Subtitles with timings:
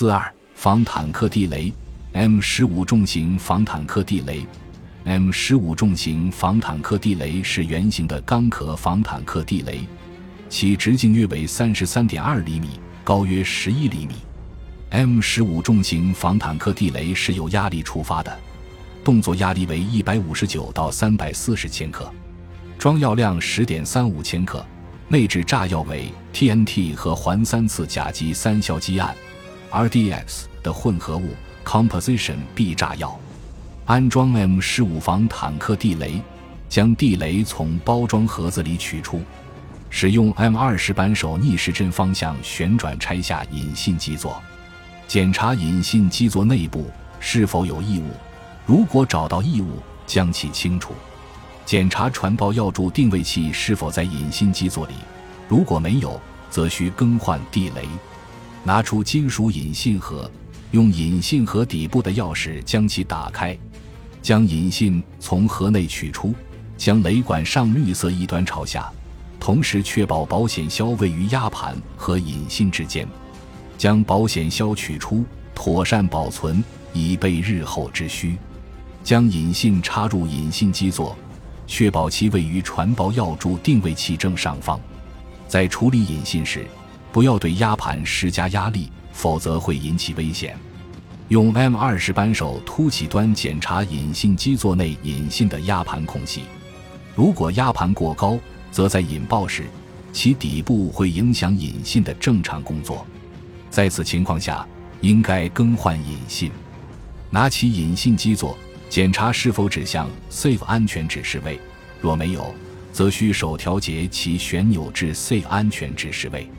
[0.00, 1.70] 四二防坦克地雷。
[2.14, 4.46] M 十五重型防坦克地雷。
[5.04, 9.80] M 十五重型防坦克地雷是圆形的钢壳防坦克地雷，
[10.48, 14.14] 其直径约为三十三点二厘米，高约十一厘米。
[14.88, 18.34] M 十五重型防坦克地雷是由压力触发的，
[19.04, 22.10] 动作压力为一百五十九到三百四十千克，
[22.78, 24.64] 装药量十点三五千克，
[25.08, 29.14] 内置炸药为 TNT 和环三次甲基三硝基胺。
[29.70, 31.30] （RDX） 的混合物
[31.64, 33.18] （Composition B） 炸药。
[33.86, 36.20] 安装 M 十五防坦克地雷，
[36.68, 39.20] 将地雷从包装盒子里取出，
[39.88, 44.40] 使用 M 二十扳手逆时针方向旋转拆下引信基座。
[45.08, 48.10] 检查引信基座内部是否有异物，
[48.64, 50.94] 如果找到异物，将其清除。
[51.66, 54.94] 检查传爆药柱定位器是否在引信基座里，
[55.48, 57.88] 如果没有，则需更换地雷。
[58.62, 60.30] 拿出金属引信盒，
[60.70, 63.56] 用引信盒底部的钥匙将其打开，
[64.20, 66.34] 将引信从盒内取出，
[66.76, 68.90] 将雷管上绿色一端朝下，
[69.38, 73.08] 同时确保保险销位于压盘和引信之间。
[73.78, 75.24] 将保险销取出，
[75.54, 78.36] 妥善保存，以备日后之需。
[79.02, 81.16] 将引信插入引信基座，
[81.66, 84.78] 确保其位于传爆药柱定位器正上方。
[85.48, 86.66] 在处理引信时，
[87.12, 90.56] 不要对压盘施加压力，否则会引起危险。
[91.28, 96.42] 用 M 二十扳手凸起端检查引信基座内引信的压盘空隙。
[97.14, 98.38] 如果压盘过高，
[98.72, 99.64] 则在引爆时，
[100.12, 103.06] 其底部会影响引信的正常工作。
[103.70, 104.66] 在此情况下，
[105.00, 106.50] 应该更换引信。
[107.30, 108.58] 拿起引信基座，
[108.88, 111.60] 检查是否指向 Safe 安全指示位。
[112.00, 112.52] 若没有，
[112.92, 116.50] 则需手调节其旋钮至 Safe 安全指示位。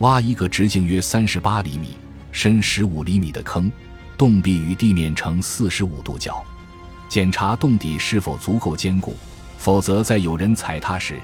[0.00, 1.96] 挖一个直径约三十八厘米、
[2.30, 3.72] 深十五厘米的坑，
[4.18, 6.44] 洞壁与地面呈四十五度角。
[7.08, 9.16] 检查洞底是否足够坚固，
[9.56, 11.18] 否则在有人踩踏时，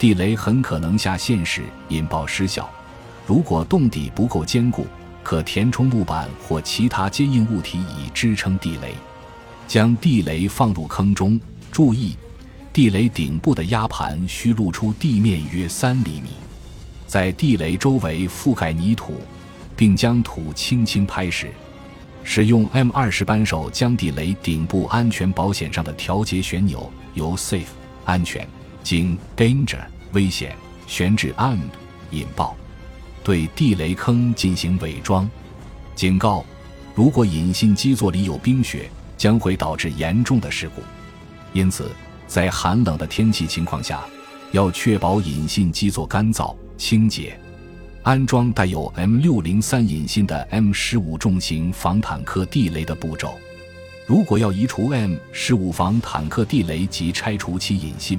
[0.00, 2.68] 地雷很可能下陷时引爆失效。
[3.24, 4.84] 如果洞底不够坚固，
[5.22, 8.94] 可填充木板或其他坚硬物体以支撑地雷。
[9.68, 11.38] 将地雷放入坑中，
[11.70, 12.16] 注意，
[12.72, 16.30] 地雷顶部的压盘需露出地面约三厘米。
[17.08, 19.14] 在地雷周围覆盖泥土，
[19.74, 21.50] 并将土轻轻拍实。
[22.22, 27.64] 使用 M 二十扳手将地雷顶部安全保险上的调节旋钮由 Safe
[28.04, 28.46] 安全
[28.82, 29.80] 经 Danger
[30.12, 30.54] 危险
[30.86, 31.70] 旋至 Armed
[32.10, 32.54] 引爆。
[33.24, 35.28] 对地雷坑进行伪装。
[35.94, 36.44] 警告：
[36.94, 40.82] 如果引信基座里有冰雪，将会导致严重的事故。
[41.54, 41.90] 因此，
[42.26, 44.04] 在寒冷的天气情况下，
[44.52, 47.38] 要确保引信基座干燥清洁。
[48.02, 53.34] 安装带有 M 六零三引信的 M 十五重型防坦克地雷的步骤：
[54.06, 58.18] 如果要移除 M 十五防坦克地雷及拆除其引信，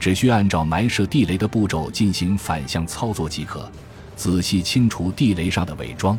[0.00, 3.70] 只需按照埋设地雷的步骤进行反向操作即可。
[4.16, 6.18] 仔细清除地雷上的伪装，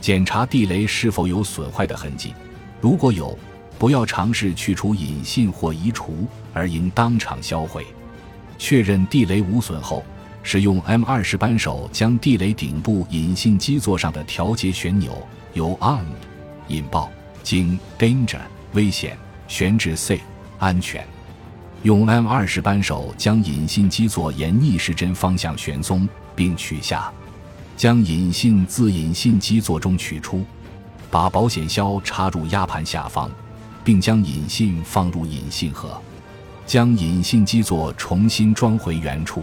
[0.00, 2.34] 检查地雷是否有损坏的痕迹。
[2.80, 3.38] 如果有，
[3.78, 7.86] 不要尝试去除引信或移除，而应当场销毁。
[8.58, 10.04] 确认地雷无损后，
[10.46, 16.04] 使用 M 二十扳手将地雷顶部引信基座上的调节旋钮由 arm
[16.68, 17.10] 引爆
[17.42, 18.40] 经 Danger
[18.74, 19.16] 危险
[19.48, 20.20] 旋至 Safe
[20.58, 21.04] 安全。
[21.82, 26.06] 用 M 二十扳手将引信基座沿逆时针方向旋松
[26.36, 27.10] 并取下。
[27.74, 30.44] 将引信自引信基座中取出，
[31.10, 33.28] 把保险销插入压盘下方，
[33.82, 36.00] 并将引信放入引信盒，
[36.66, 39.42] 将引信基座重新装回原处。